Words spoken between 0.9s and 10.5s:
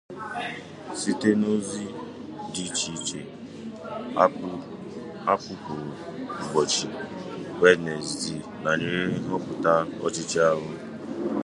site n'ozi dị icheiche ha kụpụrụ ụbọchị Wenezdee banyere nhọpụta ọchịchị